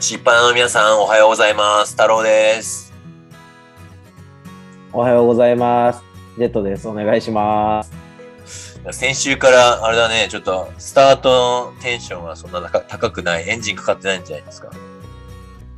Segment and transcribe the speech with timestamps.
[0.00, 1.92] しっぱなの皆さん、おはようございます。
[1.92, 2.92] 太郎です。
[4.92, 6.02] おはようございます。
[6.36, 6.86] ジェットです。
[6.86, 7.90] お願いします。
[8.92, 14.70] 先週から、あれだね、ちょっと、スタートのテンションがそんな高高くない、エンジンかかってないんじゃないですか。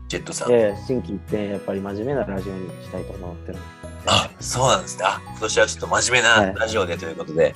[0.08, 0.48] ジェットさん。
[0.48, 3.58] で、新規一点、やっぱり真面目なラジオにしたいと思ってる。
[4.04, 5.04] あ、そうなんですね。
[5.06, 7.54] あ、今年はちょっと真面目はないラジオでということで、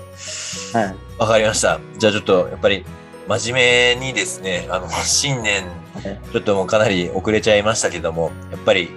[0.73, 0.97] はい。
[1.19, 1.79] わ、かりました。
[1.99, 2.87] じゃあちょっと、やっぱり、
[3.29, 5.65] 真面目にですね、あの、新年、
[6.33, 8.91] ちょっともうかなり遅れちゃいましたけども、やっぱり、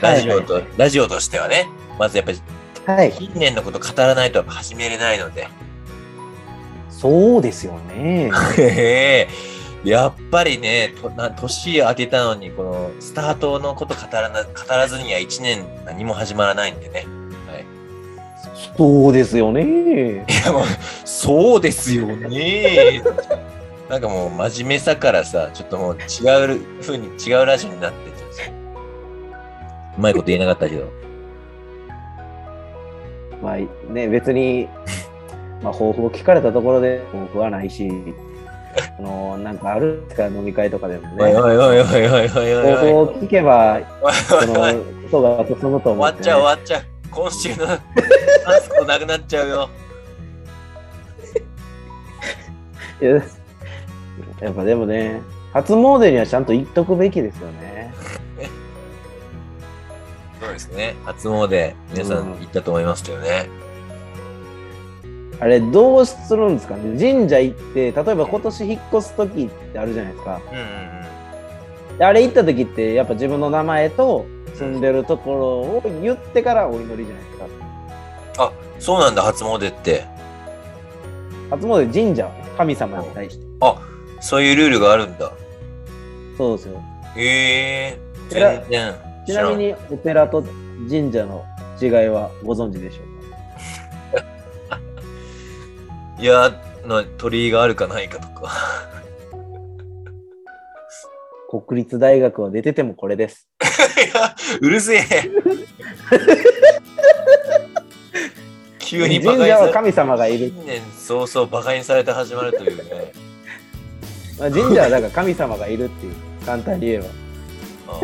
[0.00, 2.40] ラジオと、ラジオとしてはね、まずやっぱり、
[2.86, 3.12] はい。
[3.12, 5.48] 近年のこと語らないと始めれないので、
[6.90, 8.30] そうですよね。
[9.84, 17.06] やっぱりね、とな年明けたのに、このスタートのこと語らな語らずには1年何も始まらないんでね。
[17.48, 17.66] はい、
[18.76, 20.24] そうですよね。
[20.28, 20.62] いやもう、
[21.04, 23.02] そうですよね。
[23.92, 28.54] なんかもう真面目さからさ、ちょっともう違う風に違うラジオになってっちゃう。
[29.98, 30.90] うまいこと言えなかったけど。
[33.42, 33.56] まあ
[33.92, 34.66] ね、別に、
[35.62, 37.90] まあ、抱負を聞かれたところで抱負はないし、
[38.98, 41.24] あの、なんかあるんですか、飲み会とかでもね。
[41.24, 42.92] おいおいおいおいおいおいおい抱負おい。
[42.92, 43.78] を聞けば、
[44.26, 46.82] そのことが進むと思って、終わっちゃう終わっちゃう。
[47.10, 47.78] 今週のタ
[48.58, 49.68] スクなくなっちゃうよ。
[54.42, 57.94] いややっぱでもね、初詣にはちゃんと行っとくべきですよね。
[60.40, 60.96] そうですね。
[61.04, 63.48] 初詣、皆さん行ったと思いますけどね。
[65.38, 66.98] あれ、どうするんですかね？
[66.98, 70.40] 神社行って、例えば今年引っ越す時ってあるじゃないですか。
[70.50, 70.64] うんうん
[71.92, 71.98] うん。
[71.98, 75.46] であれ行った時って、やっぱ自分の名前と住んでるところ
[75.90, 78.52] を言ってからお祈りじゃないですか。
[78.80, 80.04] そうなんだ、初詣って。
[81.50, 83.46] 初詣神社神様に対して。
[84.22, 85.32] そういうルールがあるんだ。
[86.38, 86.80] そうですよ。
[87.16, 87.98] へえ
[88.34, 88.94] えら全然
[89.26, 90.42] ちなみにお寺と
[90.88, 91.44] 神社の
[91.80, 94.80] 違いはご存知でしょうか？
[96.22, 96.52] いや、
[96.86, 98.50] の鳥居があるかないかとか。
[101.66, 103.46] 国立大学は出ててもこれです。
[103.60, 105.04] いや、うるせえ。
[108.78, 110.48] 急にバカ神にされ社は神様がいる。
[110.48, 113.12] 新年早々バカにされて始まるというね。
[114.42, 116.14] まあ神社はだから神様がいるっていう、
[116.44, 117.06] 簡単に言えば。
[117.94, 118.00] あ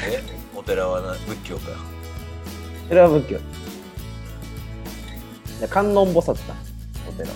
[0.00, 0.22] え？
[0.56, 1.72] お寺はな仏教か。
[2.88, 3.38] それは仏教。
[5.60, 6.54] で観音菩薩だ、
[7.06, 7.28] お寺。
[7.28, 7.34] ま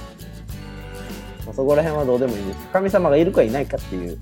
[1.51, 2.59] あそこら辺はどうでもいいです。
[2.73, 4.19] 神様がいるかいないかっていう。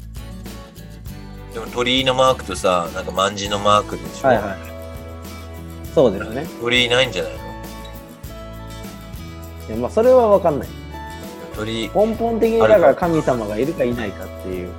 [1.55, 4.29] でも鳥居のマークとさ、なんか万字のマークでしょ？
[4.29, 4.59] はいはい
[5.95, 6.47] そうですね。
[6.61, 7.39] 鳥居ないんじゃないの？
[9.69, 10.69] いやまあ、それは分かんない。
[11.61, 14.71] 鳥居、根本的にだから神様がいるかいないかっていう。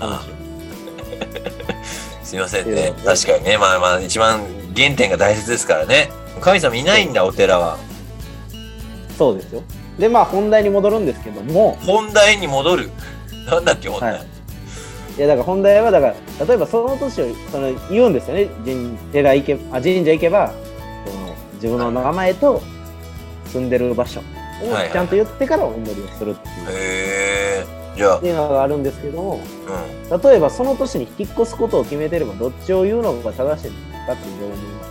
[2.22, 2.92] すいませんね。
[3.04, 4.42] 確かにね、まあまあ、一番
[4.76, 6.08] 原点が大切ですからね。
[6.40, 7.76] 神様いないんだ、お寺は。
[9.18, 9.62] そうですよ。
[9.98, 12.90] で、まあ本題に戻るんですけども、本題に戻る。
[13.46, 14.12] なんだっけ、本題。
[14.12, 14.26] はい
[15.18, 20.54] いやだから本題はだから例えばその年をその言うんですよね神寺行けあ神社行けば
[21.04, 22.62] その自分の名前と
[23.46, 27.66] 住んでる場所をはいはいちゃんと言ってからお祈りをするっていう,、へえ。
[27.96, 29.40] じゃあっ、ていうのがあるんですけども
[30.10, 30.20] うん。
[30.20, 34.84] 例えばその年に引っ越すことを決めてればどっちを言うのが正しいんですかってどう思いま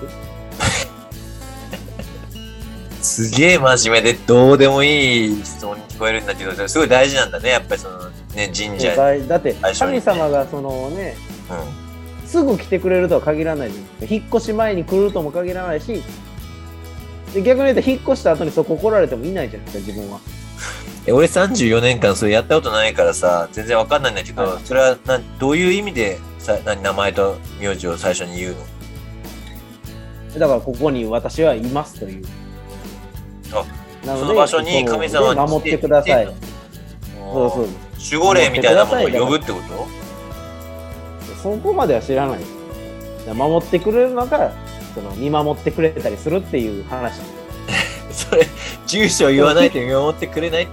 [3.02, 3.30] す？
[3.30, 8.96] すげえ真面目でどうでもいい質問に聞こえるんだけど、すごい大事なんだね、やっぱりそのね、神社。
[8.96, 11.16] だだって神様がそのね
[11.50, 11.54] う
[12.26, 12.28] ん。
[12.28, 16.04] すぐ来てくれるとは限らないじゃないですか引っ越し前に来るとも限らないし
[17.34, 20.20] で逆に言うと引っ越した後にそこ来られてもいないじゃないですか自分は。
[21.06, 28.56] え俺34年間それやったことないからさ、全然わかんないんだけど、はいそれはなどういう意味でさ何名前と名字を最初に言う
[30.34, 30.40] の？
[30.40, 32.26] だからここに私はいますという。
[33.54, 33.66] あ
[34.06, 36.26] なその場所に神様に守ってください。
[37.16, 37.68] そうそう
[38.12, 39.88] 守護霊みたいなものを呼ぶってこと
[41.44, 42.40] そこまでは知らない
[43.34, 44.52] 守ってくれるのが
[44.94, 47.22] その見守ってくれたりするっていう話
[48.12, 48.48] それ、
[48.88, 50.72] 住所を言わないと見守ってくれないって、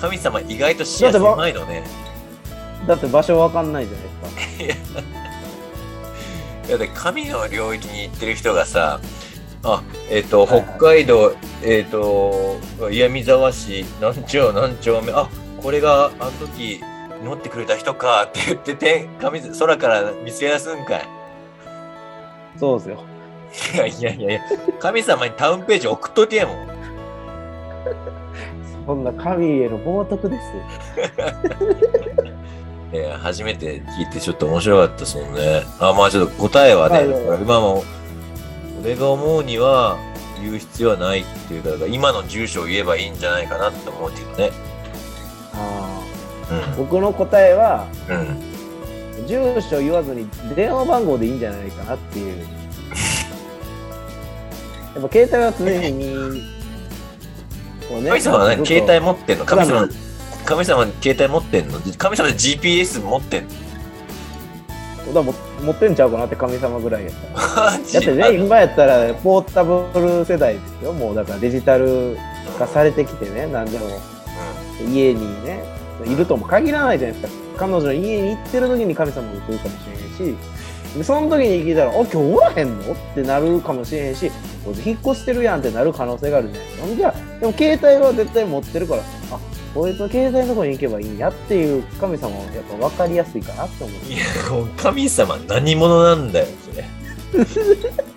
[0.00, 1.84] 神様意外と視野狭いのね。
[2.86, 5.06] だって場所わかんないじゃないですか
[6.68, 9.00] いやで神の領域に行ってる人がさ、
[9.62, 12.56] あ、えっ、と、はいはい北海道、えっ、と、
[12.90, 15.28] 岩見沢市何丁何丁目、あ、
[15.62, 16.80] これがあの時
[17.22, 21.08] 祈ってくれた人かって言ってて、神空から見せやすんかい。
[22.58, 23.15] そうですよ
[23.74, 24.40] いやいやいやいや、
[24.78, 26.68] 神様にタウンページ送っとけもん。
[28.86, 31.36] そんな神への冒涜ですよ
[32.92, 35.64] いや初めて聞いてちょっと面白かったですもんね。
[35.80, 37.82] あ、まあちょっと答えはね、はいはいはい今も、
[38.82, 39.98] 俺が思うには
[40.40, 44.50] 言う必要はないっていうか、今の住所を言えばいいんじゃないかなって思うけどね。
[45.52, 46.00] あ
[46.50, 48.12] うー僕の答えは、ん。
[48.12, 48.14] う
[49.22, 49.26] ん。
[49.26, 52.46] 住所言わずに電話番号でいいんじゃないかなっていう。
[54.96, 56.42] やっぱ携帯は常に、
[57.88, 59.94] こうね神様は何携帯持ってんの神様普、
[60.46, 61.80] 神様携帯持ってんの？
[61.98, 63.44] 神様で GPS 持ってん
[65.06, 65.12] の？
[65.12, 67.70] だも持ってんちゃうかなって神様ぐらいやったら。
[67.76, 70.92] だだってね、今やったらポータブル世代ですよ。
[70.92, 72.16] もうだからデジタル
[72.58, 74.00] 化されてきてね、何でも。
[74.92, 75.62] 家にね、
[76.04, 77.42] いるとも限らないじゃないですか。
[77.56, 79.86] 彼女の家に行ってる時に神様が来るかもし
[80.20, 80.36] れへんし、
[80.96, 82.92] でその時に聞いたら、あ、今日おらへんの？
[82.92, 84.30] ってなるかもしれへんし、
[84.84, 86.86] 引っ越してるやんってなる可能性があるじゃないですか。
[86.86, 89.38] ほんじゃあ、でも携帯は絶対持ってるから、あ、
[89.74, 93.96] こいつの携帯のとこに行けばいいんやっていう神様はやっぱ分かりやすいかなって思う。
[94.10, 94.24] いや、
[94.76, 96.84] 神様何者なんだよ、それ。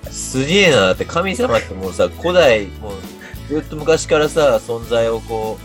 [0.09, 0.77] すげえな。
[0.77, 5.57] だって神様ってもうさ、古代、もうずっと昔からさ、存在をこ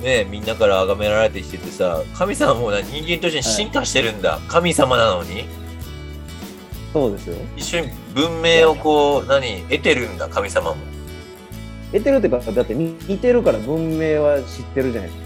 [0.00, 4.40] う、ね、みんなから崇められてきててさ、神様もう人間として進化してるんだ。
[4.48, 5.44] 神様なのに。
[6.92, 7.36] そうですよ。
[7.56, 10.76] 一緒に文明をこう、何、得てるんだ、神様も。
[11.92, 15.22] 得てるっていうか、だって似てるから文明は知ってるじゃないです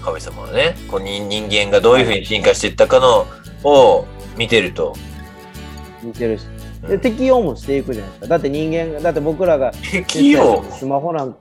[0.00, 0.06] か。
[0.06, 3.26] 神様はね、こう人人間がどういうふうに進化していったかの
[3.68, 4.06] を
[4.36, 4.94] 見てると。
[6.02, 6.46] 似てるし。
[6.86, 8.26] で、うん適応もしていくじゃないですか。
[8.28, 10.64] だって人間が、だって僕らが適応？
[10.70, 11.36] スマホなん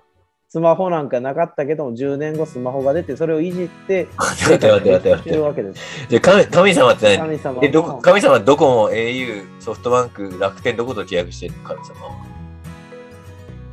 [0.56, 5.30] スマホなんかなかったけども、10年後スマホが出て、それをいじって、待って待って待って。
[5.32, 6.08] るわけです。
[6.08, 7.38] で神神様って何？
[7.38, 11.64] 神様えど神様はどこも au、ソフトバンク、楽天どこと契約してるの？
[11.64, 12.26] 神様は。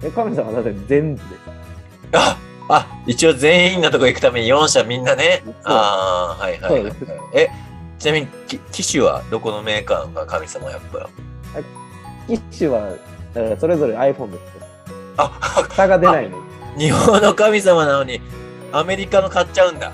[0.02, 1.24] え神様はだって全部で
[2.14, 2.36] あ
[2.68, 5.44] あ一応全員のとこ行くために4社みんなね？
[5.62, 6.92] ああ、はいはいはい。
[7.32, 7.48] え、
[8.00, 11.08] ちなみにき機種はどこのメーカーが神様やっぱ。
[12.26, 12.96] 機種は、
[13.34, 14.66] だからそれぞれ iPhone ですよ。
[15.16, 16.38] あ、差が出ないの。
[16.76, 18.20] 日本の神様なのに
[18.72, 19.92] アメリカの買っちゃうんだ。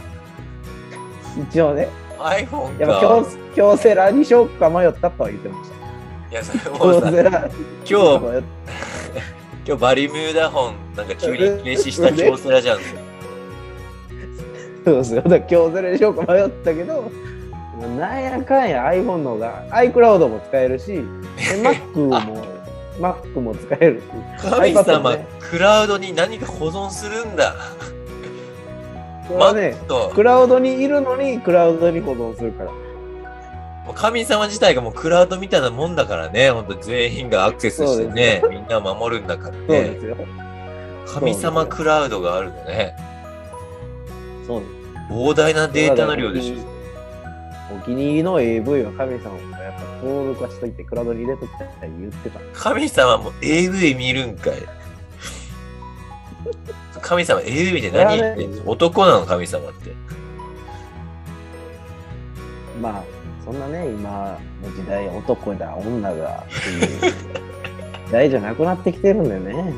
[1.51, 1.89] 一応ね、
[2.19, 3.01] iPhone やっぱか。
[3.01, 5.77] 京京セラにしようか迷ったとは言ってました。
[6.31, 7.95] いや、それもうさ、今日、
[9.67, 12.79] 今日バリミューダ本なんか急に停止した京セラじゃん。
[14.85, 15.23] そうですよ。
[15.23, 17.11] だから京セラにしようか迷ったけど、
[17.99, 21.03] なんやかんや iPhone の方が iCloud も使えるし、 で
[21.63, 22.45] Mac も
[22.99, 24.05] Mac も使えるし。
[24.51, 27.55] 神様、もねクラウドに何か保存するんだ。
[29.29, 32.71] これはね、とクラウドにいるのにクラウドに保存するから。
[33.95, 39.99] 神様自体がもうクラウドみたいなもんだからね、本当全員がアクセスしてね、みんなを守るんだからね。
[41.07, 42.95] 神様クラウドがあるのね。
[44.47, 44.73] そうです。
[45.11, 47.75] 膨大なデータの量でしょ。
[47.75, 52.41] お気に入りの AV は神様もやっぱ登録はしといてクラウドに入れときたいって言ってた。
[52.55, 54.55] 神様も AV 見るんかい。
[57.03, 58.17] 神様 AV って何？
[58.17, 59.93] 言ってんの男なの神様って。
[62.81, 63.05] まあ、
[63.45, 67.13] そんなね、今の時代、男だ、女がっていう
[68.07, 69.75] 時代じゃなくなってきてるんだよね。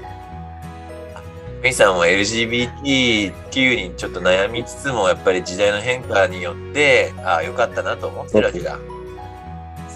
[1.62, 8.78] 神様も LGBTQ にちょっと悩みつつも、やっぱり時代の変化によって、ああ、よかったなと思ってるわけだ。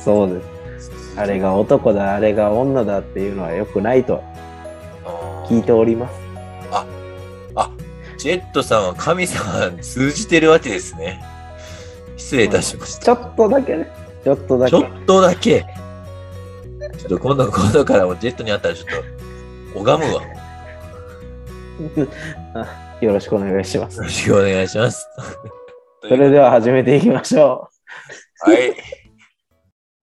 [0.04, 0.90] そうです。
[1.16, 4.22] あれが男だ、あれが女だっていうのは良くないと
[5.48, 6.14] 聞いております。
[6.70, 6.86] あ、
[8.18, 11.22] ジェットさんは神様に通じてるわけですね。
[12.16, 13.04] 失礼いたしました。
[13.04, 13.90] ちょっとだけね。
[14.22, 14.70] ちょっとだけ。
[14.70, 15.64] ちょっとだけ。
[16.98, 18.88] ちょっと今度、今度からもジェットに会ったらちょっ
[19.74, 20.22] と拝むわ。
[21.96, 22.08] よ
[23.00, 24.02] よろしくお願いします。
[24.02, 25.08] ろしくお願いします。
[26.02, 27.68] それでは始めていきましょ
[28.46, 28.50] う。
[28.50, 29.03] はい。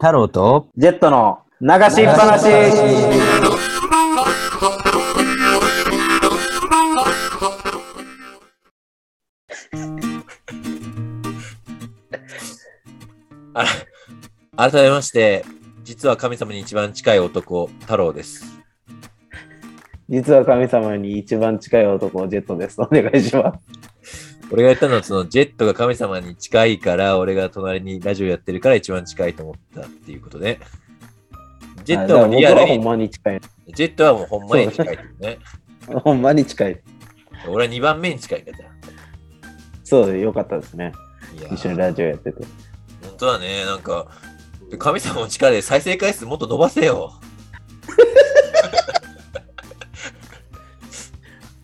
[0.01, 2.47] 太郎とジェットの流しっぱなし。
[13.53, 13.63] あ
[14.57, 15.45] ら改めまして、
[15.83, 18.59] 実は神様に一番近い男、太郎です。
[20.09, 22.81] 実は神様に一番近い男、ジェットです。
[22.81, 23.70] お願いします。
[24.51, 30.59] 俺が言ったのは、そのジェットが神様に近いから、俺が隣にラジオやってるから一番近いと思ったっていうことね。
[31.85, 33.41] ジェットはリアル僕はほんに、まに近い。
[33.73, 35.39] ジェットはもうほんまに近いよね。
[36.03, 36.81] ほんまに近い。
[37.47, 38.65] 俺は2番目に近いんだじゃ
[39.83, 40.91] そうでよかったですね。
[41.51, 42.43] 一緒にラジオやってて。
[43.03, 44.07] 本当だね、なんか、
[44.77, 47.13] 神様の力で再生回数もっと伸ばせよ。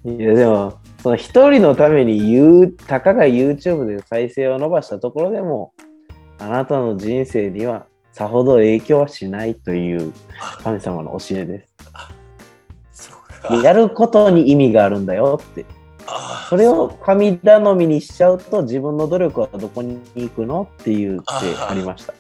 [0.06, 5.72] いや、でも、その一人のために言う、たかが YouTube で再生を伸ばしたところでも、
[6.38, 10.12] あなたの人生にはさほど影響はしないという
[10.64, 13.64] 神様の教えです。
[13.64, 15.66] やることに意味があるんだよって。
[16.50, 21.26] それを神頼みにしちゃうと自分の努力はどこに行くのっていうって
[21.58, 22.14] ありました。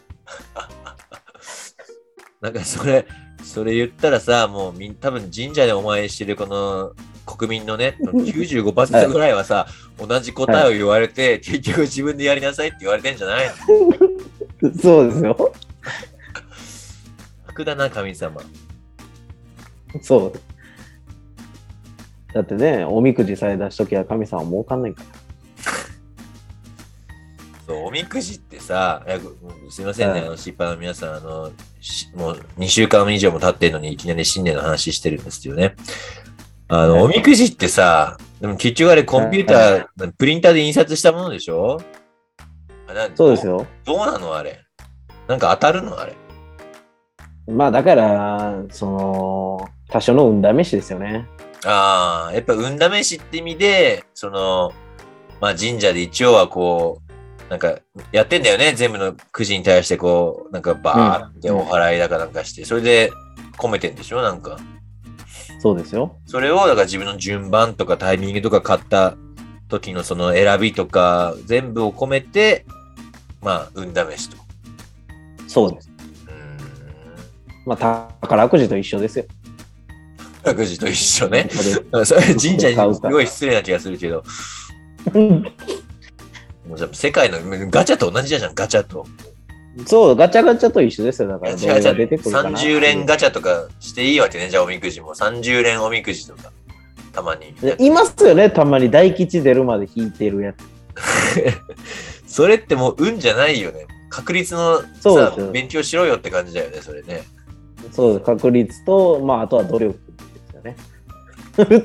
[2.39, 3.05] なんかそれ、
[3.43, 6.93] それ言ったらさ、もうみん多分神社でお参りしてるこの
[7.37, 9.67] 国民のね、95%ぐらいはさ、
[9.97, 13.47] 同じ答えを言われて、結局自分でやりなさいって言われてんじゃない
[14.61, 14.71] の？
[14.81, 15.53] そうですよ。
[17.47, 18.41] 楽だな、神様。
[20.01, 22.33] そう。
[22.33, 25.07] だってね、おみくじさえ出しときゃ神様儲かんないから。
[27.67, 29.05] そう、おみくじってさ、
[29.69, 31.51] すいませんね、はいあの、失敗の皆さん、あの、
[31.81, 35.75] しもう2週間以上も経ってるのにいきなり新年の話してるんですよね。
[36.69, 41.79] あの、はいおみくじってさ、でも結局あれコンピューター、プリンターで印刷したものでしょ？
[43.15, 43.65] そうですよ。
[43.85, 44.59] どうなのあれ？
[45.27, 46.13] なんか当たるのあれ？
[47.47, 51.25] まあだから、その、多少の運試しですよね。
[51.65, 54.73] ああ、やっぱ運試しって意味で、その、
[55.39, 57.79] まあ神社で一応はこう、なんか
[58.11, 58.73] やってんだよね？
[58.73, 63.11] 全部のくじに対してこう、なんかバーってお祓いだかなんかして、それで
[63.57, 64.21] 込めてんでしょ？
[64.21, 64.57] なんか。
[65.59, 66.15] そうですよ。
[66.25, 69.15] それを、だから自分の順番とかタイミングとか買った
[69.69, 72.65] 時のその選びとか全部を込めて、
[73.41, 74.37] まあ、運試しと。
[75.47, 75.89] そうです。
[77.65, 77.77] まあ
[78.21, 79.25] 宝くじと一緒ですよ。
[80.55, 81.49] くじと一緒ね。
[81.91, 84.23] こそれ神社にすごい失礼な気がするけど、
[85.13, 89.05] れ もうじゃあ世界のガチャと同じじゃん、ガチャと。
[89.85, 91.29] そう、ガチャガチャと一緒ですよ。
[91.29, 92.49] だから、どれが出てくるかな。
[92.57, 95.13] 30連ガチャとかしていいわけね、じゃあおみくじも。
[95.13, 96.51] 30連おみくじとか、
[97.13, 97.53] たまに。
[97.53, 100.57] でいますよね、たまに大吉出るまで引いてるやつ。
[102.27, 103.85] それってもう運じゃないよね。
[104.09, 107.23] 確率のさ勉強しろよって感じだよね、それね。
[107.91, 110.75] そうです、確率と、まあ、あとは努力ですよね。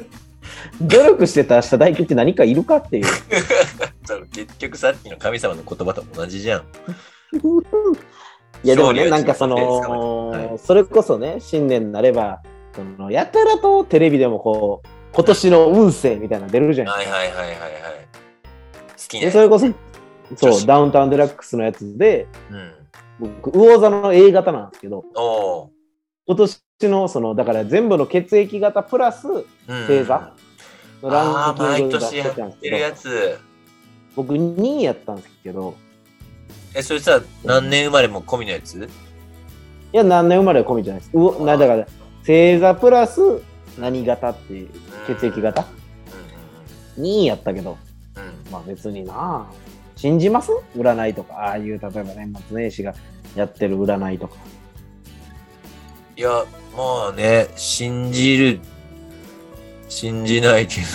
[0.80, 3.06] 努力してた明日大吉何かいるかっていう
[4.32, 6.62] 結局さっきの神様の言葉と同じじゃん。
[8.64, 12.42] いやでもね、なんかそのそれこそね、新年になれば、
[12.74, 17.60] そのやたらとテレビでもこう、今年の運勢みたいなの出るじゃないはいはいはいはいはい。
[18.90, 19.32] 好きでね。
[19.32, 19.74] それこそ、女
[20.36, 22.72] そう、子ダウンタウンデラックスのやつで、うん。
[23.42, 25.70] 僕、魚座の A 型なんですけど、お
[26.26, 29.26] 今年の、その、だから全部の血液型プラス。
[29.66, 30.32] 星座
[31.02, 32.76] のランキン毎グ出してたんですけど。
[34.14, 35.74] 僕2位やったんですけど、
[36.75, 38.79] え、それさ、何年生まれも込みのやつ？
[38.79, 41.11] いや、何年生まれは込みじゃないです。
[41.14, 41.87] うおなだから、
[42.21, 43.21] 星座プラス
[43.79, 44.71] 何型っていう、
[45.07, 45.62] 血液型？
[46.97, 47.76] う ?2 位やったけど、ん
[48.17, 48.50] うんうん。
[48.50, 49.47] まあ別になあ
[49.97, 52.95] 信じます占いとか、ああいう、例えば年末年始が
[53.37, 54.37] やってる占いとか。
[56.17, 56.45] いや、
[56.76, 58.61] まあね、信じる、
[59.88, 60.87] 信じないけど。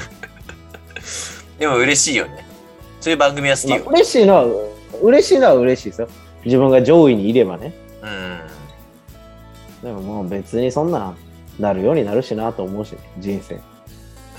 [1.58, 2.46] でも嬉しいよね。
[3.00, 3.84] そういう番組は好きまあよ。
[3.88, 4.44] 嬉しいのは、
[5.02, 6.08] 嬉しいのは嬉しいですよ。
[6.44, 7.72] 自分が上位にいればね。
[9.82, 9.88] うん。
[9.88, 11.14] でももう別にそんな、
[11.58, 13.58] なるようになるしなと思うし、人生。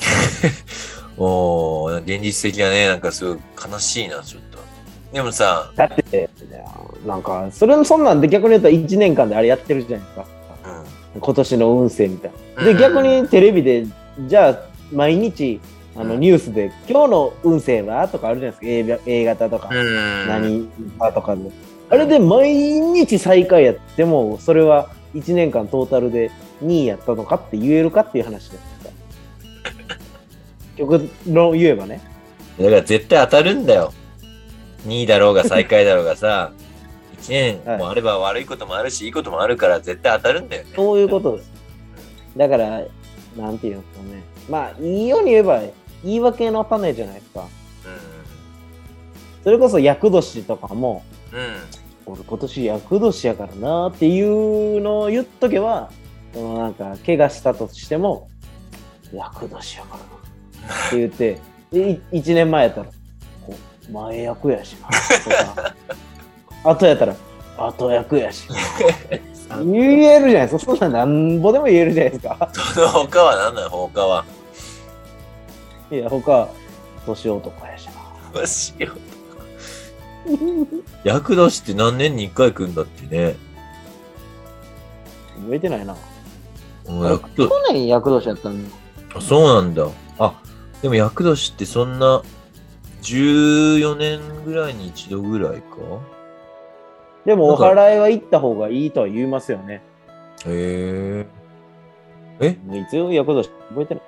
[1.18, 2.88] おー、現実的だね。
[2.88, 3.40] なんかすごい
[3.72, 4.60] 悲しいな、ちょっと。
[5.14, 6.30] でもさ、だって、
[7.06, 10.26] なんか、それもそんなんで逆に言うと1年間であれやってるじゃないですか。
[11.16, 11.22] うん。
[11.22, 12.64] 今年の運勢みたいな。
[12.64, 13.86] で、うん逆にテレビで、
[14.28, 14.60] じゃあ、
[14.92, 15.60] 毎日、
[15.96, 19.10] あのうんニュースで、今日の運勢はとかあるじゃないですか。
[19.10, 20.28] A, A 型とか、うん。
[20.28, 21.52] 何座とかで。
[21.90, 26.32] あれで毎日最下位やっても、それは1年間トータルで
[26.64, 28.90] 2位やったのかって言えるかっていう話ですか。
[30.78, 32.02] 極論言えばね。
[32.58, 33.94] だから絶対当たるんだよ。
[34.88, 36.54] 2位だろうが最下位だろうがさ、
[37.22, 40.70] 1年もあれば悪いこともあるし、いいこともあるから絶対当たるんだよね。
[40.76, 41.52] そういうことです。
[42.38, 42.82] だから、
[43.38, 44.24] なんていうんですかね。
[44.50, 45.62] まあ、いいように言えば、
[46.04, 47.48] 言い訳の種じゃないですか。
[49.44, 51.40] それこそ厄年とかも、うん。
[51.40, 51.46] うん。
[52.06, 55.92] 俺今年厄年やからなっていうのを言っとけば、
[56.34, 58.30] そのなんか、怪我したとしても、
[59.14, 59.98] 厄年やか
[60.62, 61.40] らなって言って、
[61.72, 62.88] でい一年前やったら、
[63.46, 63.56] こ
[63.90, 65.76] う前役やしな、とか、
[66.70, 67.16] 後やったら、
[67.58, 68.56] 後役やしな。
[69.64, 70.76] 言えるじゃないですか。
[70.76, 72.50] そんなんなんぼでも言えるじゃないですか。
[72.74, 74.24] その他は何なの他は。
[75.92, 76.50] いや、他、
[77.06, 77.92] 年男やしな。
[78.34, 79.00] どうしよう。
[81.04, 83.36] 厄年って何年に1回来るんだってね。
[85.42, 85.96] 覚えてないな。
[86.88, 88.66] もう厄年去年厄年やったん
[89.16, 89.88] あそうなんだ。
[90.20, 90.34] あ、
[90.82, 92.22] でも厄年ってそんな
[93.02, 95.62] 14年ぐらいに一度ぐらいか
[97.26, 99.82] でもお祓いは行った方がいいとは言いますよね。
[100.46, 101.26] へ
[102.40, 102.48] え？
[102.74, 104.04] えいつよ、役年覚えてない。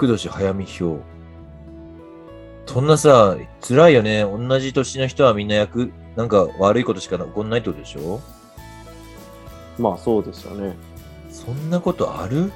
[0.00, 1.02] 厄年早見表。
[2.64, 4.22] そんなさ、辛いよね。
[4.22, 8.20] 同じ年の人はみんな役、なんか悪いことしか起こんないってことでしょ？
[9.78, 10.74] まあそうですよね。
[11.30, 12.50] そんなことある？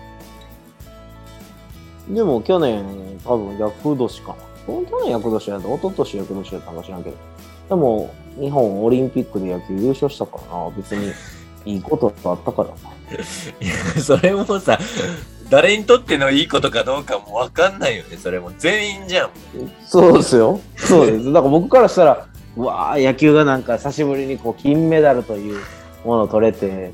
[2.09, 2.83] でも去年、
[3.25, 4.37] 多分役年かな。
[4.67, 7.17] 去年役年やった、一昨年役年やったかもしれんけど。
[7.69, 10.71] でも、日本オリンピックで野球優勝したからな。
[10.71, 11.13] 別に
[11.67, 12.75] いいことあったからな。
[13.61, 14.79] いや、それもさ、
[15.51, 18.17] 誰にとってのいいことかどうかもわかんないよね。
[18.17, 19.31] それも全員じゃん。
[19.87, 20.61] そうですよ。
[20.77, 21.33] そうです。
[21.33, 25.61] だから僕からしたら、うわー野球がなんか久しぶりにこう金メダルという
[26.05, 26.93] ものを取れて、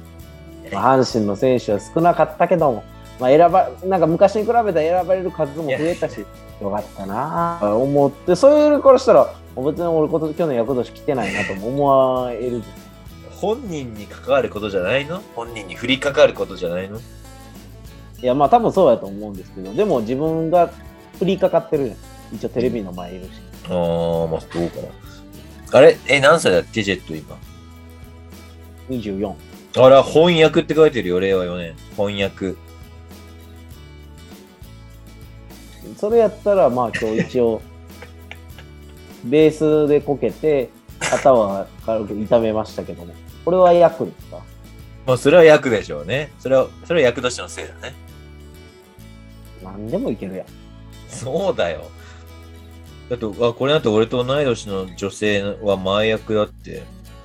[0.72, 2.84] まあ、阪神の選手は少なかったけども、
[3.18, 6.24] まあ、選ばなんか昔に比べたら選ばれる数も増えたし、
[6.60, 12.62] よかったなあ思って、そういうからしたら、別に俺今年去年役年来てないなとも思わえる。
[13.30, 15.22] 本人に関わることじゃないの？
[15.34, 17.00] 本人に降りかかることじゃないの？
[18.22, 20.70] いや、まあ多分そうやと思うんですけど、でも自分が
[21.20, 22.36] 降りかかってるじゃん。
[22.36, 23.30] 一応テレビの前いるし。
[23.66, 24.76] ああ、まあどうか
[25.72, 25.78] な。
[25.78, 25.96] あれ？
[26.08, 26.60] え、何歳だ？
[26.60, 27.36] っけジェット今
[28.90, 29.34] ？24。
[29.84, 31.74] あら、翻訳って書いてるよ、令和4年。
[31.96, 32.54] 翻訳。
[35.96, 37.62] それやったら、まあ今日一応、
[39.24, 43.14] ベースでこけて、肩は軽く痛めましたけども。
[43.44, 44.38] これは役ですか？
[45.06, 46.30] まあ、それは役でしょうね。
[46.38, 47.94] それは、それは役年のせいだね。
[49.72, 50.46] 何でもいけるやん。
[51.08, 51.84] そうだよ。
[53.08, 56.82] だと、あ、これだと俺と同い年の女性は前役だって。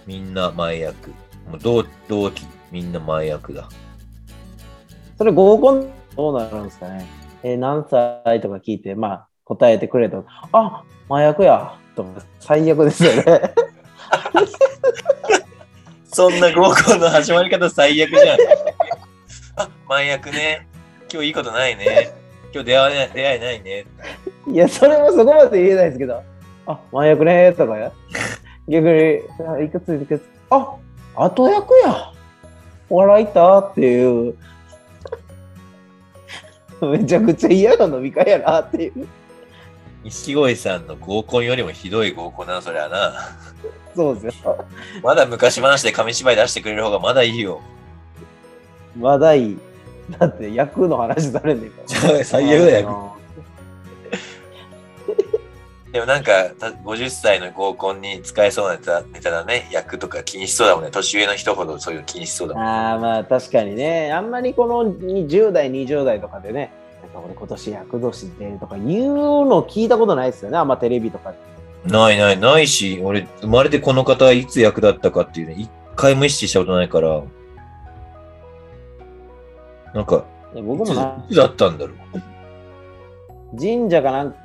[0.08, 1.10] みんな前役。
[1.50, 3.70] もう同同期、みんな前役だ。
[5.18, 7.06] それ合コンどうなるんですかね
[7.44, 13.54] えー何歳とか聞いて、まあ答えてくれと、あ麻薬やとか最悪ですよね。
[16.06, 18.38] そんな合コンの始まり方最悪じゃん。
[19.58, 20.68] あ、前役ね。
[21.12, 22.14] 今日いいことないね。
[22.56, 23.86] 今日出会えない出会いないね。
[24.48, 26.24] いや、それもそこまで言えないですけど、
[26.66, 27.92] あ麻薬ねとかや。
[28.70, 30.78] 逆に、あいくついくつ、あ
[31.16, 32.14] 後役や
[32.90, 34.38] 笑いたっていう。
[36.80, 39.06] めちゃくちゃ嫌な飲み会やなっていう。
[40.06, 43.12] 錦鯉さんの合コンよりもひどい合コンな、そりゃな。
[43.94, 44.66] そうですよ。
[45.04, 47.60] まだ昔話で紙芝居出してくれる方がまだいいよ。
[48.98, 49.58] 話題、
[50.20, 52.24] だって役の話されんねんから。
[52.24, 53.16] 最悪だよ。
[55.92, 59.70] でもなんか、た50歳の合コンに使えそうなネタネタだね。
[59.72, 60.92] 役とか気にしそうだもんね。
[60.92, 62.64] 年上の人ほどそういうの気にしそうだもん。
[62.64, 69.16] ああまあ確かにねあんまりこの10代20代とかでねなんか俺今年役年でとか言う
[69.46, 71.38] の聞いたことないですよねあんまテレビとかで
[71.86, 77.22] ないないないし、俺、生まれてこの方いつ役だったかっていうね、一回も意識したことないから、
[79.96, 83.58] なんか、僕もなついつだったんだろう。
[83.58, 84.38] 神社かなんか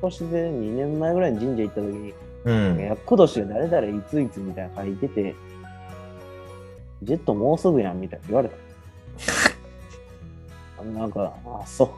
[0.00, 2.14] 少しで2年前ぐらいに神社行った時に
[2.44, 2.78] うん。
[2.78, 5.34] 役年が誰々いついつみたいなの書いてて
[7.02, 8.54] ジェットもうすぐやんみたいな言われた
[10.84, 11.88] なんかあそう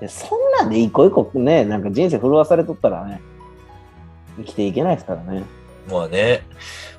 [0.00, 3.20] いやそんなんで一個一個ねなんか人生震わされとったらね
[4.38, 5.44] 生きていけないですからね
[5.88, 6.46] まあね。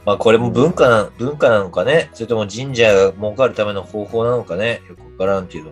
[0.05, 2.09] まあこれも文化な、文化なのかね。
[2.13, 4.81] それとも神社が儲かるための方法なのかね。
[4.89, 5.71] よくわからんけど。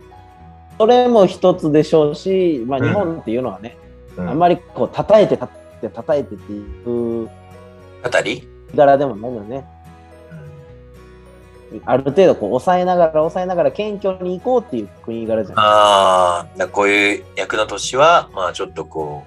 [0.78, 3.78] それも一つでしょうし、まあ、うん日本っていうのはね、
[4.18, 7.30] うんあんまりこう叩いて叩いて叩いてっていう
[8.04, 8.46] あたり
[8.76, 9.66] 柄でもないのね
[11.86, 19.24] ある程度こう抑えながら抑えながら謙虚に行こうっていう国柄じゃないああ、こういう役の年は、まあちょっとこ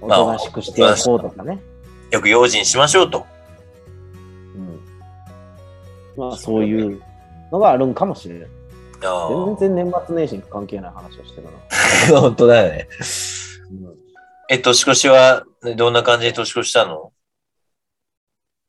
[0.00, 1.60] おまあとなしくしておこうとかね、う、よ
[2.20, 3.26] く用心しましょうと。
[4.54, 4.80] うん、
[6.16, 7.00] まあそういう
[7.52, 8.48] のがあるんかもしれない
[9.04, 11.50] あ全然年末年始に関係ない話をしてるな、
[12.16, 12.20] あ。
[12.20, 12.88] 本当だよね。
[13.70, 13.94] うん、
[14.48, 15.44] え、年越しは、
[15.76, 17.12] どんな感じで年越したの？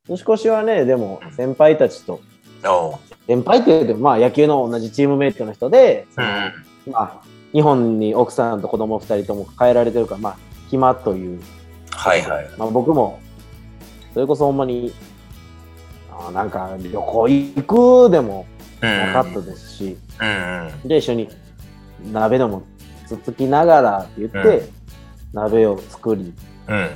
[0.08, 2.22] 年越しはねでも先輩たちと
[3.28, 6.54] 先輩っていうとまあ野球の同じチームメイトの人で、うん。
[6.92, 7.22] まあ、
[7.54, 10.38] 日本に奥さんと子供2人とも帰られてるから、まあ、
[10.70, 11.42] 暇という、
[11.92, 12.50] はいはい。
[12.58, 13.20] まあ、僕も、
[14.18, 14.92] それこそほんまに、
[16.12, 18.48] あなんか旅行行くでも
[18.82, 18.98] うん。
[18.98, 20.88] なかったですし、うんうん。
[20.88, 21.30] で、一緒に
[22.12, 22.64] 鍋でも
[23.06, 24.70] つつきながらって言って、う
[25.34, 26.34] 鍋を作り、
[26.68, 26.90] うん。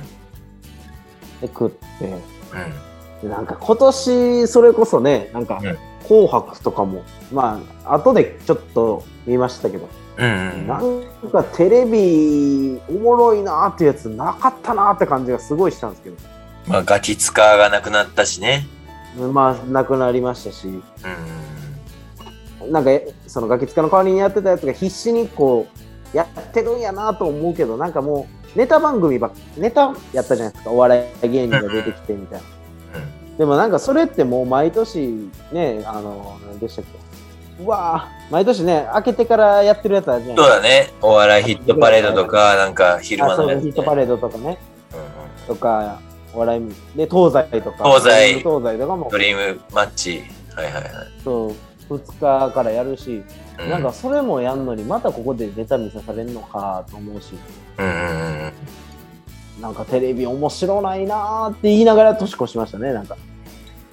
[1.40, 3.28] で食って、うん。
[3.28, 10.66] でなんか今年、それこそね、なんかうん、紅白とかも、まあ、後でちょっと見ましたけど、うんうん。
[10.66, 16.41] なんかテレビおもろいなーってやつなかったなーって感じがすごいしたんですけど。
[16.66, 18.66] まあ、ガキツカがなくなったしね。
[19.16, 22.72] まあ、なくなりましたし、うん。
[22.72, 25.66] なんか、えそのガキ使の代わりにやってたやつが必死にこ
[26.14, 32.46] う、やってるんやなと思うけど、なんかもう、ネタ番組ばっネタやったじゃないですか、お笑い芸人が出てきてみたいな。
[33.38, 37.64] でもなんかそれってもう毎年ね、あの、何でしたっけ。
[37.64, 40.54] うわぁ、毎年ね、開けてからやってるやつあるじゃないですか。
[40.54, 40.92] そうだね。
[41.00, 43.62] お笑いヒットパレードとか、なんか昼間のやつ、ね。
[43.62, 44.58] ヒットパレードとかね、
[44.92, 46.00] うんうんとか、
[46.34, 50.22] お笑いで、東西とか、東西東西とかもド、リームマッチ。
[50.54, 50.84] はいはいはい。
[51.22, 51.54] そ
[51.88, 53.22] う、2日からやるし、
[53.58, 57.34] うなんか、それもやんのに、またここでネタ見さされんのかと思うし、
[57.78, 57.98] うんうんう
[59.60, 59.62] ん。
[59.62, 63.16] なんかテレビ面白ないなーって言いながら年越しましたね、なんか。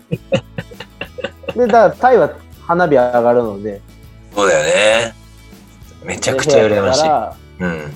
[1.56, 2.32] で、だからタイは
[2.66, 3.82] 花火上がるので、
[4.36, 5.14] そうだよね。
[6.04, 7.94] めちゃくちゃ羨ましいうん。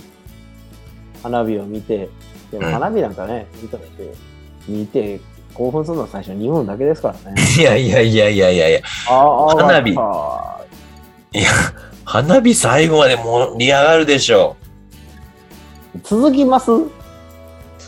[1.21, 2.09] 花火を見て、
[2.51, 4.13] でもうん花火なんかね、見たって、
[4.67, 5.19] 見て、
[5.53, 7.41] 興奮するのは最初2分だけですからね。
[7.57, 8.81] い やいやいやいやいやいや。
[9.07, 9.95] 花火い
[11.41, 11.49] や、
[12.05, 14.55] 花火最後まで盛り上がるでしょ
[16.03, 16.71] 続きます？
[16.71, 16.89] う。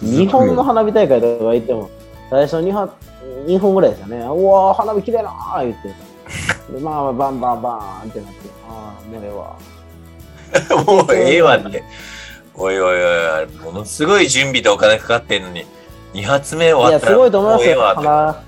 [0.01, 1.89] 日本の花火大会とか行っても、
[2.29, 2.91] 最初 2, 分
[3.47, 4.17] 2分ぐらいですよね。
[4.17, 5.87] うわー花火綺麗なー言って。
[6.73, 9.55] で、まあ、バンバンバーンってなって、ああ、もうええわ。
[10.85, 11.83] もうええわって。
[12.55, 15.65] おいおいおいおい、ものすごい準備とお金かかってんのに、
[16.15, 17.81] 2発目いや、終わったらすごいと思いますよ。
[17.81, 18.43] 花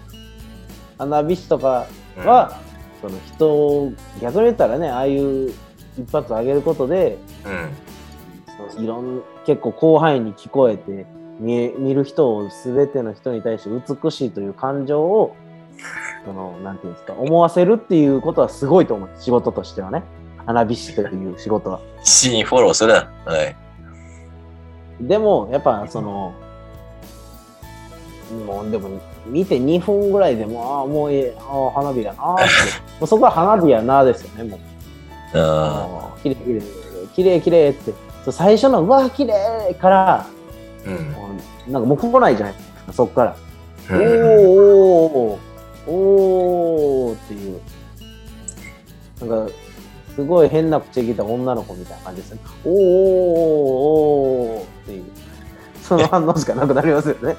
[0.97, 1.88] 花火師とか
[2.25, 2.60] は、
[3.01, 5.53] その人を、逆に言ったらね、ああいう
[5.99, 8.84] 一発上げることで、うん。
[8.84, 11.06] いろん結構広範囲に聞こえて
[11.39, 15.36] 見え見る人を全ての人に対して美しいという感情を
[16.25, 20.03] そのなんていうんですか思わせるっていうことはすごいと思う仕事としてはね
[20.45, 23.12] 花火師という仕事は死にフォローするな。
[23.25, 23.56] はい。
[24.99, 26.34] でもやっぱその
[28.33, 28.89] もうでも
[29.25, 32.43] 見て2分ぐらいでもああもうええああ花火やなーって
[32.99, 34.59] もうそこは花火やなーですよねもう
[35.37, 36.61] あああ綺麗綺麗
[37.15, 40.37] 綺麗綺麗って最初のうわ綺麗からあ。
[40.87, 41.71] うん。
[41.71, 43.35] なんかもう来ないじゃないですか、そっから。
[43.89, 47.61] うんおーおーおーっていう。
[49.21, 49.53] なんか、
[50.15, 52.39] すごい変な口聞いた女の子みたいな感じですね。
[52.65, 52.79] おーおー
[54.55, 55.03] おーっていう。
[55.81, 57.35] その反応しかなくなりますよね。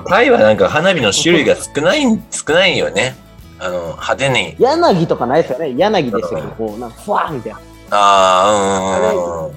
[0.00, 3.16] タイはなんか花火の種類が少ない、少ないよね。
[3.58, 4.56] あの、派手に。
[4.58, 5.74] 柳とかないですよね。
[5.76, 7.58] 柳でしたけど、こう、なんか、ふわーみたいな。
[7.90, 9.54] ああ、うんうんうん。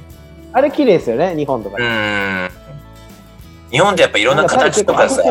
[0.54, 1.88] あれ綺麗ですよね、日本とかうで。
[1.88, 2.50] ん。
[3.72, 5.22] 日本ってやっぱいろんな形とかさ、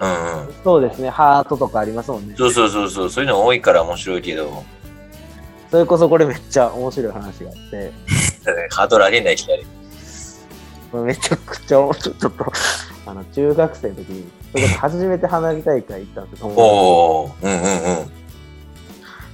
[0.00, 0.54] うんうん。
[0.62, 2.34] そうですね、ハートとかありますもんね。
[2.36, 4.64] そうそうそうそう、そういうの多いから面白いけど、
[5.70, 7.92] それこそこれめっちゃ面白い話があって。
[8.74, 9.66] ハードル上げないきなり。
[10.92, 12.32] めちゃくちゃ、ちょっと、
[13.06, 17.66] あの、中学生の時に、そ初めて花火大会行ったんですよ、おお、うんうんう
[18.02, 18.10] ん。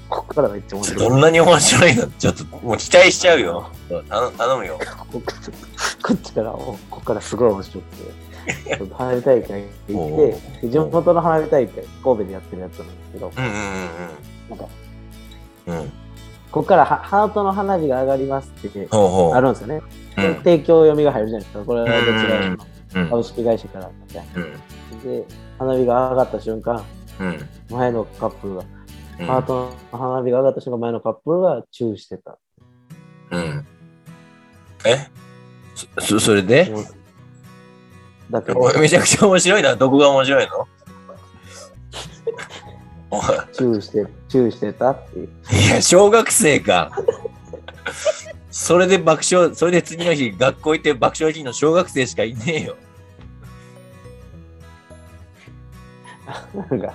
[0.08, 1.08] ここからめっちゃ面白い。
[1.08, 2.06] どんなに面白いの？
[2.06, 3.70] ちょっともう期待しちゃうよ。
[3.88, 4.78] 頼頼むよ。
[5.10, 13.58] ここっちから、おここからすごい面白くて、花火大会行おって、で地元の花火大会、神戸でやってるやつなんですけど、うんうんうん
[15.74, 15.80] うん。
[15.82, 15.92] うん。
[16.52, 18.88] ここからはハートの花火が上がりますって。
[18.90, 19.80] あるんですよね。
[20.18, 21.64] うん提供読みが入るじゃないですか。
[21.64, 22.56] これはどちらの
[22.94, 24.58] うん株式会社からみたいうんな。
[25.06, 25.24] で、
[25.58, 26.84] 花火が上がった瞬間、
[27.20, 28.64] うん前のカップルが、
[29.20, 32.38] うんハートの花火が上がった瞬間、前のカップルがチューしてた。
[33.30, 33.66] うん。
[34.84, 35.08] え？
[35.74, 36.72] そそそれで？
[38.30, 39.76] だけど、めちゃくちゃ面白いな。
[39.76, 40.66] どこが面白いの？
[43.52, 45.28] チューして、チューしてたっていう。
[45.28, 45.30] い
[45.70, 46.92] や、小学生か。
[48.50, 52.76] それで爆笑、それで次の日学校行って爆笑人の小学生しかいねえよ。
[56.70, 56.94] なんか、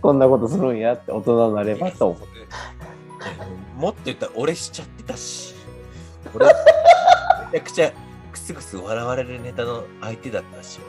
[0.00, 3.80] こんなことするんやって大人になればと思う。
[3.80, 5.54] もっと言ったら俺しちゃってたし。
[6.34, 6.52] 俺、め
[7.52, 7.92] ちゃくちゃ
[8.32, 10.80] クスクス笑われるネタの相手だったし、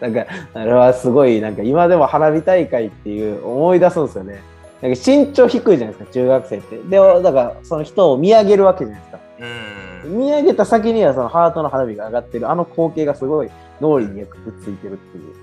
[0.00, 4.42] なんか、あれはすごい、なんか今でも花火大会っていう思い出すんですよね。
[4.82, 6.76] なんか身長低いじゃないですか、中学生って。
[6.78, 9.20] で、だからその人を見上げるわけじゃないですか。
[9.38, 9.46] 俺。
[9.46, 10.18] うん。
[10.18, 15.34] 見上げた先にはそのハートの花火が上がってる、あの光景がすごい脳裏にくっついてるっていう。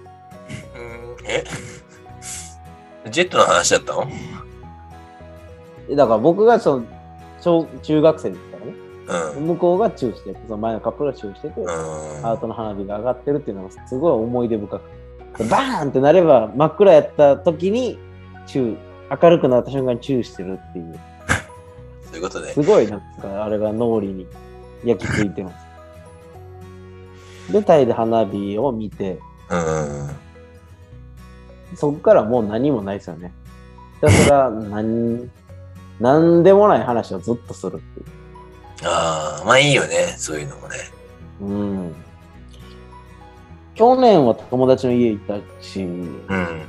[1.30, 1.44] うんえ？
[3.12, 4.08] ジェットの話だったの？
[5.89, 6.86] えだから僕がその
[7.42, 8.74] 小中学生ですからね。
[9.38, 9.48] うん。
[9.48, 14.82] 向こうがチューしてて、その前のカップルがチューしてて、うんハートの花火が上がってるっていうのがすごい思い出深く
[15.44, 15.50] て。
[15.50, 17.98] バーンってなれば真っ暗やった時に
[18.46, 21.00] チュー、明るくなった瞬間にチューしてるっていう。
[22.12, 22.54] すいうことで。
[22.54, 24.28] すごいなんか、あれが脳裏に
[24.84, 25.56] 焼き付いてます。
[27.52, 30.10] で、タイで花火を見て、うん。
[31.75, 33.32] そこからもう何もないですよね。
[33.95, 35.29] ひたすら何、
[35.99, 38.05] なんでもない話をずっとするっていう。
[38.86, 40.75] ああ、まあいいよね、そういうのもね。
[41.41, 41.95] うん。
[43.75, 46.65] 去年は友達の家行ったし、うん。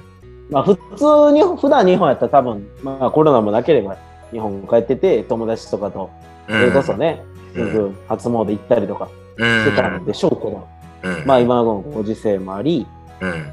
[0.51, 3.97] まあ普通に、普段日本やったら多分、まあコロナもなければ
[4.33, 6.11] 日本帰ってて、友達とかと、
[6.49, 7.23] それこそね、
[7.55, 7.73] すうん。
[7.73, 9.65] ぐ初詣行ったりとかうん。
[9.65, 10.69] してたんでしょうけど、
[11.03, 11.27] うん。
[11.27, 12.87] まあ今のご時世もあり、
[13.21, 13.53] うん。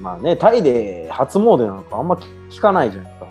[0.00, 2.14] まあね、タイで初詣なんかあんま
[2.50, 3.28] 聞かないじゃないですか。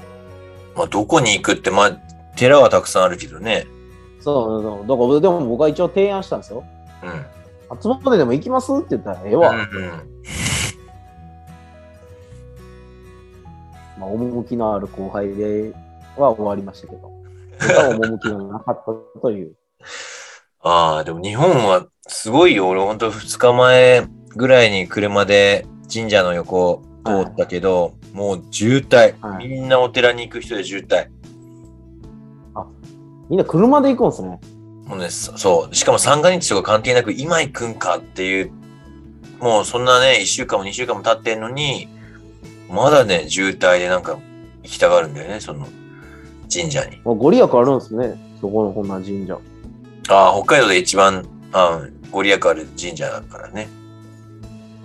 [0.76, 1.92] まあどこに行くって、まあ
[2.36, 3.68] 寺はたくさんあるけどね。
[4.20, 4.88] そうそう。
[4.88, 6.64] だから、でも僕は一応提案したんですよ。
[7.04, 7.26] うん。
[7.70, 9.52] 初詣でも行きますって言ったら、ええわ。
[9.52, 9.92] うんうん。
[14.00, 15.74] まあ、趣のある後輩で
[16.18, 17.12] は終わりましたけど、
[17.94, 19.56] 趣がなかったという。
[20.62, 22.70] ああ、でも日本はすごいよ。
[22.70, 31.08] 俺ほんと2日前ぐらいに車で神社の横通ったけど、もう渋滞、はいみんなお寺に行く人で渋滞。
[33.30, 34.40] みんな車で行くんですね。
[34.86, 35.76] もうね、そそう。
[35.76, 38.52] しかも三が日とか関係なく今行くんかっていう、
[39.40, 41.90] もうそんなね、1週間も2週間も経ってんのに、
[42.70, 44.18] まだね、渋滞でなんか
[44.64, 45.68] 行きたがるんだよね、その
[46.52, 47.02] 神社に。
[47.04, 48.16] まあ、ご利益あるんですね。
[48.40, 49.38] そこのこんな神社。
[50.10, 53.68] ああ、北海道で一番、あご利益ある神社だからね。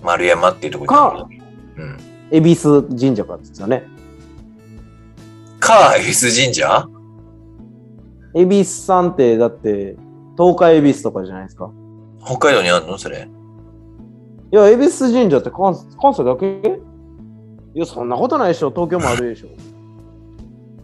[0.03, 1.41] 丸山っていうところに。
[1.77, 1.99] うん。
[2.31, 3.85] 恵比寿神社からですよね。
[5.61, 6.89] か、恵比寿神社？
[8.35, 9.97] 恵比寿さんって、だって、
[10.37, 11.71] 東海恵比寿とかじゃないですか。
[12.25, 12.99] 北海道にあるの？
[12.99, 13.29] それ。
[14.51, 16.81] いや、恵比寿神社って関関西だけ？
[17.75, 18.71] いや、そんなことないでしょ。
[18.71, 19.49] 東京もあるでしょ。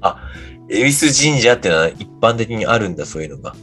[0.71, 3.55] 恵比寿神社ってのは一般的にあるんだ、そういうのが。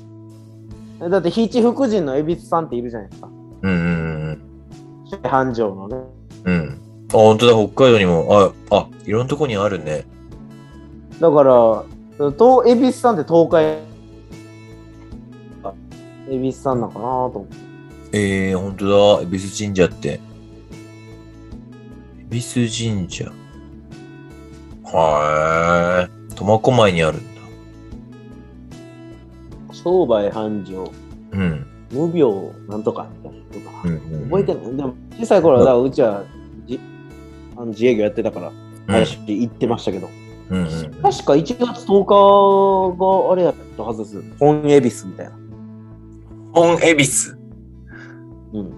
[1.02, 3.30] えだって、七福神の恵比寿さんっているじゃないですか。
[3.62, 3.95] うんうん
[5.24, 5.98] 繁盛のね。
[6.46, 6.54] うん。
[6.54, 6.82] うん。
[7.10, 10.06] あ、本当だ、北海道にも、あ、あ、いろんなとこにあるね。
[11.20, 11.84] だから、
[12.18, 13.64] 東恵比寿さんって東海、
[16.30, 17.58] 恵比寿さんなのかなと思って。
[18.14, 20.20] ええー、本当だ、恵比寿神社って。
[22.32, 23.32] 恵比寿神社。
[24.84, 26.36] はーい。
[26.36, 27.42] 苫小牧にあるんだ。
[29.72, 30.92] 商売繁盛、
[31.32, 31.66] うん。
[31.96, 34.76] 無病なんとかみたいなことかうんうん、覚えてない。
[34.76, 36.24] でも、小さい頃は、うちは
[36.68, 36.80] じ
[37.56, 38.56] あの自営業やってたから、うん
[38.88, 40.10] 私行ってましたけど、
[40.50, 40.68] うんうん。
[41.02, 44.38] 確か1月10日があれやったはずです。
[44.38, 45.32] 本恵比寿みたいな。
[46.54, 47.32] 本恵比寿？
[48.54, 48.74] うん。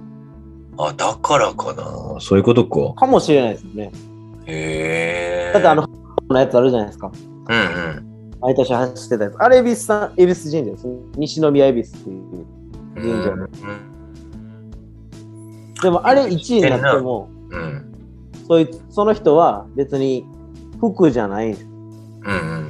[0.77, 2.19] あ、だからかな。
[2.21, 2.93] そういうことか。
[2.93, 3.91] かもしれないですよね。
[4.45, 5.51] へえ。
[5.53, 5.88] だってあの、
[6.30, 7.12] のやつあるじゃないですか。
[7.49, 7.63] うんう
[7.99, 8.08] ん。
[8.39, 9.36] 毎年走ってたやつ。
[9.39, 10.88] あれ、恵比寿さん、恵比寿神社です。
[11.17, 12.45] 西宮恵比寿っていう。
[13.01, 13.47] 神社うんね
[15.81, 17.93] でも、あれ1位になっても、うん。
[18.47, 20.25] そういうその人は別に
[20.79, 21.51] 服じゃない。
[21.51, 21.57] うん
[22.21, 22.33] う
[22.63, 22.67] ん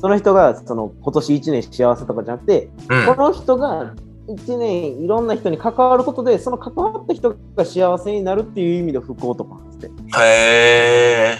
[0.00, 3.06] その人がその今年1年幸せとかじゃなくて、うん。
[3.06, 3.94] この人が
[4.26, 9.86] 1年いろんな人に関わることで、その関わった人が幸せになるっていう意味で不幸とかって。
[9.86, 11.38] へえ。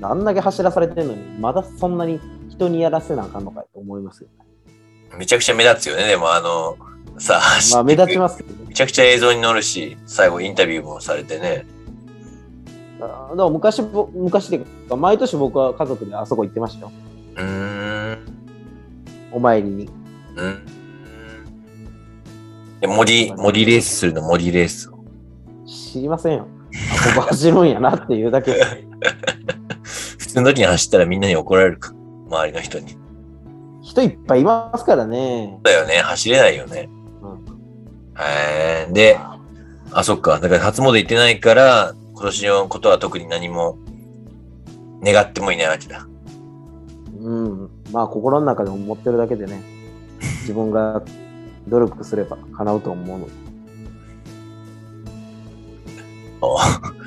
[0.00, 4.43] あんだけ走らされてるのに、まだそんなに人にやらせなあかんのかと思いますよね。
[5.18, 6.06] めちゃくちゃ目立つよね。
[6.06, 6.76] でもあの、
[7.18, 7.40] さ、
[7.72, 8.64] まあ目立ちまますけどね。
[8.68, 11.66] めちゃくちゃ映像に載るし、最後インタビューもされてね。
[13.00, 16.92] だから昔ぼ、昔っていうか、毎年僕は家族であそこ行ってましたよ。
[17.36, 18.18] うーん。
[19.32, 19.88] お参りに。
[20.36, 20.66] うん。
[22.80, 25.04] でモディ、モディレースするの、モディレースを。
[25.66, 26.48] 知りませんよ。
[26.92, 28.64] あここ走るんやなっていうだけで。
[30.18, 31.92] 普通の時に走ったらみんなに怒られるか。
[32.28, 33.03] 周りの人に。
[33.94, 35.60] 人いっぱいいますからね。
[35.62, 35.98] だよね。
[35.98, 36.88] 走れないよね。
[37.22, 37.44] うん
[38.20, 38.92] へえ。
[38.92, 39.18] で、
[39.92, 40.40] あ、そっか。
[40.40, 43.78] だから初詣行ってないから、今年のことは特に何も
[45.02, 46.06] 願ってもいないわけだ。
[47.20, 47.70] うん。
[47.92, 49.62] まあ心の中で思ってるだけでね、
[50.42, 51.02] 自分が
[51.68, 53.28] 努力すれば叶うと思うの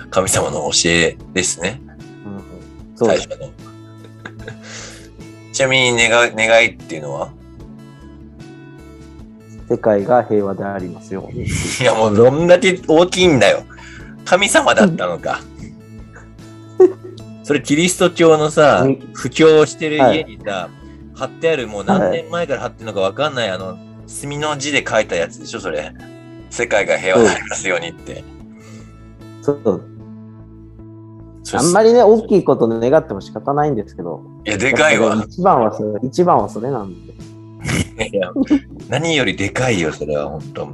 [0.10, 1.82] 神様の教えですね。
[2.26, 2.30] う
[2.94, 3.30] ん、そうです。
[5.58, 7.34] ちなみに願い願いっていうのは？
[9.68, 11.46] 世界が平和でありますように。
[11.46, 13.64] いやもうどんだけ大きいんだよ。
[14.24, 15.42] 神様だったのか。
[17.44, 20.70] それキリスト教のさうん、布教してる家にさ、
[21.16, 25.92] 貼ってあるもう何年前から貼ってるのかわかんないあの、墨の字で書いたやつでしょ、それ。
[26.52, 28.24] 世界が平和でありますようにって。
[29.42, 29.97] そう。
[31.48, 35.24] そあんまりね、大きいこと願っても仕方ないんですけど、いや、でかいわ。
[35.26, 37.14] 一番はそれ、一番はそれなんで。
[38.12, 38.32] いや
[38.90, 40.68] 何よりでかいよ、それは本当。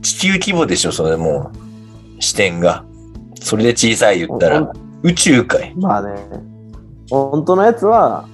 [0.00, 1.50] 地球規模でしょ、それも
[2.18, 2.22] う。
[2.22, 2.84] 視点が。
[3.40, 5.74] それで小さい言ったら、宇宙かい。
[5.76, 6.14] まあね、
[7.10, 8.28] 本当のやつは、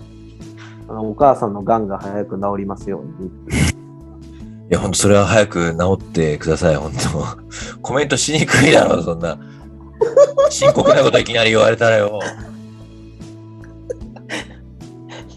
[0.89, 3.29] あのお母さんの癌が早く治りますように。
[3.29, 3.31] い
[4.69, 7.81] や、本当それは早く治ってください、本当。
[7.81, 9.39] コメントしにくいだろ、そんな。
[10.51, 12.21] 深刻なこといきなり言われたらよ。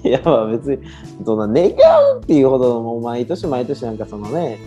[0.04, 0.80] いや、まあ別に、
[1.24, 4.60] そんな願うっていうほど、もう毎年毎年なんかそのね、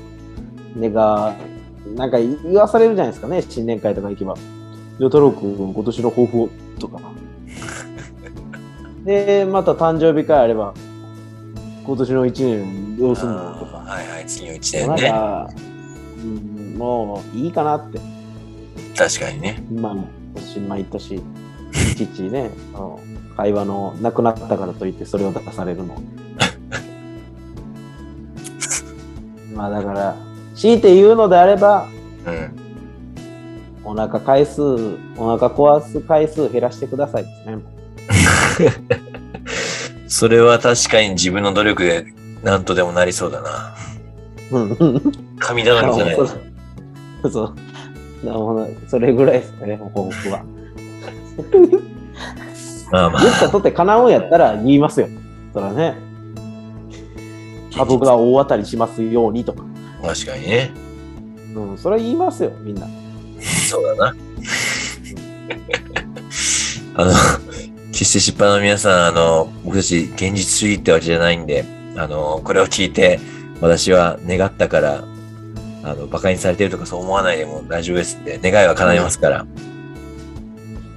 [0.79, 4.35] 願う、なんか言わされるじゃないですかね、新年会とか行けば。
[4.37, 7.01] じゃあ、太郎今年の抱負をとか。
[9.05, 10.73] で、また誕生日会あれば、
[11.85, 13.59] 今年の1年どうすんの？
[13.59, 13.77] とか。
[13.79, 15.11] はいはい、次の1なん年ね。
[15.11, 15.51] か、
[16.23, 17.99] うん、もういいかなって。
[18.97, 19.63] 確かにね。
[19.73, 19.97] まあ、
[20.35, 21.21] 年毎年、い
[21.97, 23.01] ちいちね、 あの
[23.37, 26.01] 会話のなくなったからといってそれを出されるの。
[29.55, 30.17] まあだから、
[30.55, 31.89] 強いて言うのであれば、
[32.27, 32.65] うん。
[33.85, 34.63] お腹回数、
[35.17, 37.59] お腹壊す回数減らしてくださいですね。
[40.09, 42.07] それは確かに自分の努力で
[42.43, 43.75] なんとでもなりそうだな。
[44.53, 45.13] うん。
[45.39, 46.17] 神頼みじゃない。
[46.17, 47.55] そう。
[48.25, 48.67] なるほど。
[48.89, 50.45] それぐらいですかね、抱負は。
[52.91, 55.09] まあま言ったとって叶うんやったら言いますよ。
[55.53, 55.97] そらね。
[57.77, 59.65] 株が大当たりしますようにとか。
[60.03, 60.71] あ、確かにね。
[61.55, 62.87] うん、それは言いますよ、みんな。
[63.69, 64.17] そうだな。
[66.97, 67.13] あの、
[67.91, 71.65] 決して失敗の皆さん、あの、僕たち現実主義ってわけじゃないんで、
[71.97, 73.19] あの、これを聞いて、
[73.61, 75.05] 私は願ったから、
[75.85, 79.47] あの、馬鹿にされてるとかそう思わないでも大丈夫ですんで、願いは叶いますから。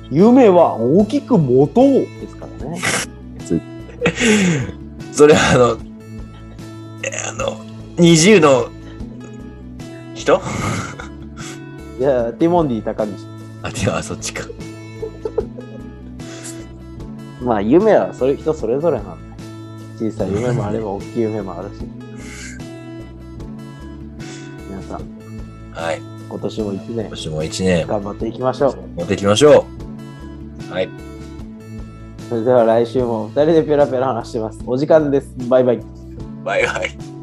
[0.09, 2.79] 夢は大きく持とうですからね。
[5.11, 5.77] それはあの、
[7.03, 7.57] えあの、
[7.97, 8.69] 20の
[10.13, 10.39] 人？
[11.99, 13.25] いや、ティモンディ高岸。
[13.63, 14.45] あ、ではそっちか。
[17.43, 19.17] まあ、夢はそれ人それぞれなん
[19.97, 20.11] で。
[20.11, 21.96] 小さい夢もあれば、大きい夢もあるし。
[25.77, 26.01] はい。
[26.29, 28.77] 今年も一年今年も1年、頑張っていきましょう。
[28.95, 29.65] 持っていきましょ
[30.69, 30.73] う。
[30.73, 30.89] はい。
[32.27, 34.59] それでは来週も二人でペラペラ話してます。
[34.65, 35.33] お時間です。
[35.47, 35.79] バイバイ。
[36.43, 37.16] バイバイ。